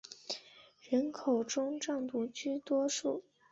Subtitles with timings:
[0.89, 3.23] 人口中藏族居多数。